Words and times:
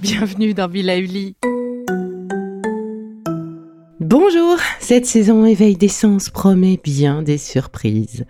bienvenue 0.00 0.54
dans 0.54 0.68
Villa. 0.68 0.94
Bonjour, 4.00 4.56
cette 4.80 5.06
saison 5.06 5.44
éveil 5.44 5.76
d'essence 5.76 6.30
promet 6.30 6.80
bien 6.82 7.22
des 7.22 7.38
surprises. 7.38 8.24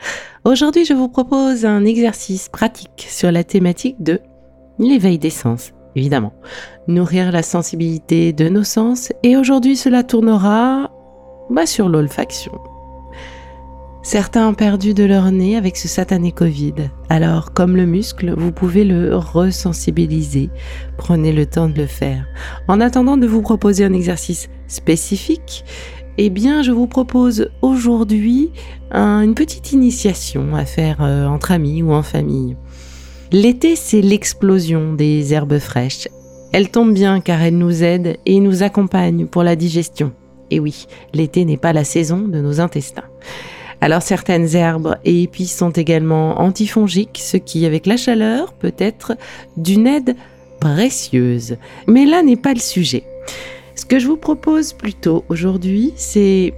Aujourd'hui, 0.44 0.84
je 0.84 0.94
vous 0.94 1.08
propose 1.08 1.64
un 1.64 1.84
exercice 1.84 2.48
pratique 2.48 3.06
sur 3.08 3.30
la 3.30 3.44
thématique 3.44 4.02
de 4.02 4.20
l'éveil 4.78 5.18
d'essence, 5.18 5.72
évidemment. 5.94 6.32
Nourrir 6.88 7.30
la 7.30 7.42
sensibilité 7.42 8.32
de 8.32 8.48
nos 8.48 8.64
sens 8.64 9.12
et 9.22 9.36
aujourd'hui 9.36 9.76
cela 9.76 10.02
tournera 10.02 10.90
bah, 11.50 11.66
sur 11.66 11.88
l'olfaction. 11.88 12.52
Certains 14.02 14.48
ont 14.48 14.54
perdu 14.54 14.94
de 14.94 15.04
leur 15.04 15.30
nez 15.30 15.56
avec 15.56 15.76
ce 15.76 15.86
satané 15.86 16.32
Covid. 16.32 16.72
Alors, 17.10 17.52
comme 17.52 17.76
le 17.76 17.84
muscle, 17.84 18.32
vous 18.34 18.50
pouvez 18.50 18.84
le 18.84 19.14
resensibiliser. 19.14 20.48
Prenez 20.96 21.32
le 21.32 21.44
temps 21.44 21.68
de 21.68 21.76
le 21.76 21.86
faire. 21.86 22.24
En 22.66 22.80
attendant 22.80 23.18
de 23.18 23.26
vous 23.26 23.42
proposer 23.42 23.84
un 23.84 23.92
exercice 23.92 24.48
spécifique, 24.68 25.66
eh 26.16 26.30
bien, 26.30 26.62
je 26.62 26.72
vous 26.72 26.86
propose 26.86 27.50
aujourd'hui 27.60 28.50
une 28.90 29.34
petite 29.34 29.72
initiation 29.72 30.56
à 30.56 30.64
faire 30.64 31.02
euh, 31.02 31.26
entre 31.26 31.52
amis 31.52 31.82
ou 31.82 31.92
en 31.92 32.02
famille. 32.02 32.56
L'été, 33.32 33.76
c'est 33.76 34.00
l'explosion 34.00 34.94
des 34.94 35.34
herbes 35.34 35.58
fraîches. 35.58 36.08
Elles 36.52 36.70
tombent 36.70 36.94
bien 36.94 37.20
car 37.20 37.42
elles 37.42 37.56
nous 37.56 37.84
aident 37.84 38.16
et 38.24 38.40
nous 38.40 38.62
accompagnent 38.62 39.26
pour 39.26 39.44
la 39.44 39.56
digestion. 39.56 40.12
Et 40.50 40.58
oui, 40.58 40.86
l'été 41.12 41.44
n'est 41.44 41.58
pas 41.58 41.72
la 41.72 41.84
saison 41.84 42.18
de 42.18 42.40
nos 42.40 42.60
intestins. 42.60 43.04
Alors 43.80 44.02
certaines 44.02 44.54
herbes 44.54 44.96
et 45.04 45.22
épices 45.22 45.56
sont 45.56 45.70
également 45.70 46.40
antifongiques, 46.40 47.20
ce 47.22 47.36
qui 47.36 47.64
avec 47.64 47.86
la 47.86 47.96
chaleur 47.96 48.52
peut 48.52 48.74
être 48.78 49.16
d'une 49.56 49.86
aide 49.86 50.16
précieuse. 50.60 51.56
Mais 51.86 52.04
là 52.04 52.22
n'est 52.22 52.36
pas 52.36 52.52
le 52.52 52.60
sujet. 52.60 53.04
Ce 53.74 53.86
que 53.86 53.98
je 53.98 54.06
vous 54.06 54.18
propose 54.18 54.74
plutôt 54.74 55.24
aujourd'hui, 55.28 55.92
c'est 55.96 56.52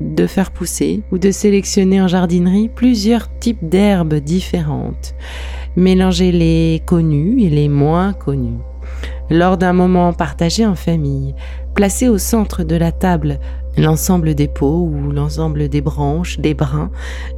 de 0.00 0.26
faire 0.26 0.52
pousser 0.52 1.02
ou 1.10 1.18
de 1.18 1.30
sélectionner 1.30 2.00
en 2.00 2.08
jardinerie 2.08 2.68
plusieurs 2.68 3.28
types 3.38 3.68
d'herbes 3.68 4.14
différentes. 4.14 5.14
Mélanger 5.76 6.30
les 6.30 6.82
connus 6.86 7.42
et 7.42 7.50
les 7.50 7.68
moins 7.68 8.12
connus. 8.12 8.58
Lors 9.30 9.56
d'un 9.56 9.72
moment 9.72 10.12
partagé 10.12 10.66
en 10.66 10.74
famille, 10.74 11.34
placez 11.74 12.08
au 12.08 12.18
centre 12.18 12.64
de 12.64 12.76
la 12.76 12.92
table 12.92 13.38
l'ensemble 13.76 14.34
des 14.34 14.48
pots 14.48 14.88
ou 14.92 15.10
l'ensemble 15.10 15.68
des 15.68 15.80
branches, 15.80 16.38
des 16.38 16.54
brins, 16.54 16.90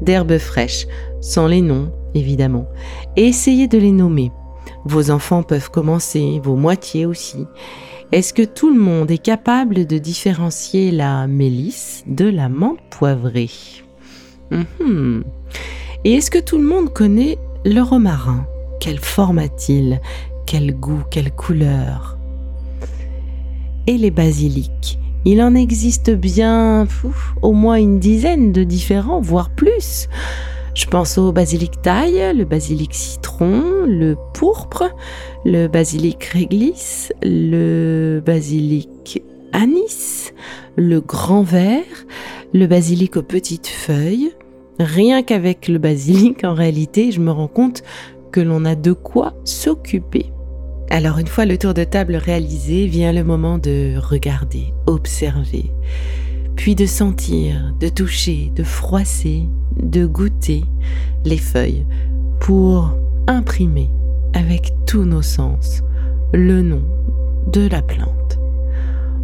d'herbes 0.02 0.38
fraîches, 0.38 0.86
sans 1.20 1.46
les 1.46 1.60
noms, 1.60 1.92
évidemment, 2.14 2.66
et 3.16 3.26
essayez 3.26 3.68
de 3.68 3.78
les 3.78 3.92
nommer. 3.92 4.32
Vos 4.84 5.10
enfants 5.10 5.42
peuvent 5.42 5.70
commencer, 5.70 6.40
vos 6.42 6.56
moitiés 6.56 7.06
aussi. 7.06 7.46
Est-ce 8.12 8.34
que 8.34 8.42
tout 8.42 8.72
le 8.72 8.78
monde 8.78 9.10
est 9.10 9.18
capable 9.18 9.86
de 9.86 9.98
différencier 9.98 10.90
la 10.90 11.26
mélisse 11.26 12.04
de 12.06 12.26
la 12.26 12.48
menthe 12.48 12.80
poivrée? 12.90 13.50
Mhm. 14.50 15.24
Et 16.04 16.12
est-ce 16.12 16.30
que 16.30 16.38
tout 16.38 16.58
le 16.58 16.64
monde 16.64 16.92
connaît 16.92 17.38
le 17.64 17.80
romarin? 17.80 18.46
Quelle 18.78 19.00
forme 19.00 19.38
a-t-il? 19.38 20.00
Quel 20.46 20.74
goût? 20.74 21.02
Quelle 21.10 21.32
couleur? 21.32 22.18
Et 23.86 23.96
les 23.96 24.10
basiliques? 24.10 24.98
Il 25.24 25.42
en 25.42 25.54
existe 25.54 26.10
bien 26.10 26.86
au 27.42 27.52
moins 27.52 27.76
une 27.76 27.98
dizaine 27.98 28.52
de 28.52 28.64
différents, 28.64 29.20
voire 29.20 29.50
plus. 29.50 30.08
Je 30.74 30.86
pense 30.86 31.18
au 31.18 31.30
basilic 31.30 31.80
taille, 31.82 32.36
le 32.36 32.44
basilic 32.44 32.94
citron, 32.94 33.62
le 33.86 34.16
pourpre, 34.34 34.90
le 35.44 35.68
basilic 35.68 36.24
réglisse, 36.24 37.12
le 37.22 38.20
basilic 38.24 39.22
anis, 39.52 40.34
le 40.76 41.00
grand 41.00 41.42
vert, 41.42 41.84
le 42.52 42.66
basilic 42.66 43.16
aux 43.16 43.22
petites 43.22 43.68
feuilles. 43.68 44.32
Rien 44.80 45.22
qu'avec 45.22 45.68
le 45.68 45.78
basilic, 45.78 46.42
en 46.42 46.54
réalité, 46.54 47.12
je 47.12 47.20
me 47.20 47.30
rends 47.30 47.48
compte 47.48 47.82
que 48.32 48.40
l'on 48.40 48.64
a 48.64 48.74
de 48.74 48.92
quoi 48.92 49.34
s'occuper. 49.44 50.33
Alors 50.94 51.18
une 51.18 51.26
fois 51.26 51.44
le 51.44 51.58
tour 51.58 51.74
de 51.74 51.82
table 51.82 52.14
réalisé, 52.14 52.86
vient 52.86 53.12
le 53.12 53.24
moment 53.24 53.58
de 53.58 53.96
regarder, 53.98 54.72
observer, 54.86 55.72
puis 56.54 56.76
de 56.76 56.86
sentir, 56.86 57.74
de 57.80 57.88
toucher, 57.88 58.52
de 58.54 58.62
froisser, 58.62 59.48
de 59.76 60.06
goûter 60.06 60.62
les 61.24 61.36
feuilles 61.36 61.84
pour 62.38 62.96
imprimer 63.26 63.90
avec 64.34 64.72
tous 64.86 65.04
nos 65.04 65.22
sens 65.22 65.82
le 66.32 66.62
nom 66.62 66.84
de 67.52 67.66
la 67.66 67.82
plante. 67.82 68.38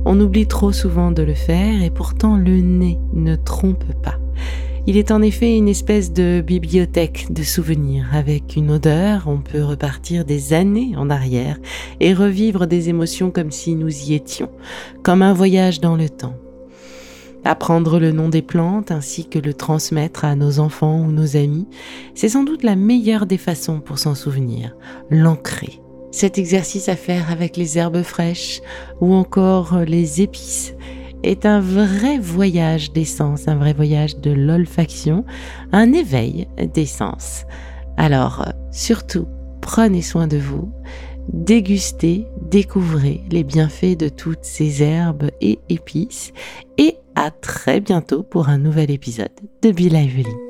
On 0.05 0.19
oublie 0.19 0.49
trop 0.49 0.73
souvent 0.73 1.13
de 1.13 1.23
le 1.23 1.35
faire 1.35 1.85
et 1.85 1.91
pourtant 1.91 2.37
le 2.37 2.57
nez 2.63 2.99
ne 3.13 3.37
trompe 3.37 3.85
pas. 4.03 4.19
Il 4.91 4.97
est 4.97 5.13
en 5.13 5.23
effet 5.23 5.57
une 5.57 5.69
espèce 5.69 6.13
de 6.13 6.43
bibliothèque 6.45 7.29
de 7.31 7.45
souvenirs. 7.45 8.09
Avec 8.13 8.57
une 8.57 8.73
odeur, 8.73 9.29
on 9.29 9.39
peut 9.39 9.63
repartir 9.63 10.25
des 10.25 10.53
années 10.53 10.95
en 10.97 11.11
arrière 11.11 11.61
et 12.01 12.13
revivre 12.13 12.67
des 12.67 12.89
émotions 12.89 13.31
comme 13.31 13.53
si 13.53 13.77
nous 13.77 14.11
y 14.11 14.15
étions, 14.15 14.51
comme 15.05 15.23
un 15.23 15.33
voyage 15.33 15.79
dans 15.79 15.95
le 15.95 16.09
temps. 16.09 16.35
Apprendre 17.45 18.01
le 18.01 18.11
nom 18.11 18.29
des 18.29 18.43
plantes 18.43 18.91
ainsi 18.91 19.29
que 19.29 19.39
le 19.39 19.55
transmettre 19.55 20.25
à 20.25 20.35
nos 20.35 20.59
enfants 20.59 20.99
ou 20.99 21.13
nos 21.13 21.37
amis, 21.37 21.69
c'est 22.17 22.31
sans 22.31 22.43
doute 22.43 22.65
la 22.65 22.75
meilleure 22.75 23.27
des 23.27 23.39
façons 23.39 23.79
pour 23.79 24.01
s'en 24.01 24.17
souvenir, 24.17 24.75
l'ancrer. 25.09 25.81
Cet 26.11 26.37
exercice 26.37 26.89
à 26.89 26.97
faire 26.97 27.31
avec 27.31 27.57
les 27.57 27.79
herbes 27.79 28.03
fraîches 28.03 28.61
ou 29.01 29.15
encore 29.15 29.79
les 29.87 30.21
épices 30.21 30.75
est 31.23 31.47
un 31.47 31.61
vrai 31.61 32.19
voyage 32.19 32.93
d'essence, 32.93 33.49
un 33.49 33.57
vrai 33.57 33.73
voyage 33.73 34.19
de 34.19 34.31
l'olfaction, 34.31 35.25
un 35.73 35.93
éveil 35.93 36.49
d'essence. 36.75 37.45
Alors, 37.97 38.47
surtout, 38.71 39.27
prenez 39.61 40.03
soin 40.03 40.27
de 40.27 40.39
vous, 40.39 40.73
dégustez, 41.33 42.27
découvrez 42.51 43.23
les 43.31 43.45
bienfaits 43.45 43.99
de 43.99 44.09
toutes 44.09 44.45
ces 44.45 44.83
herbes 44.83 45.31
et 45.41 45.59
épices, 45.69 46.33
et 46.79 46.97
à 47.15 47.31
très 47.31 47.81
bientôt 47.81 48.23
pour 48.23 48.49
un 48.49 48.59
nouvel 48.59 48.91
épisode 48.91 49.29
de 49.63 49.71
Be 49.71 49.93
Lively. 49.93 50.50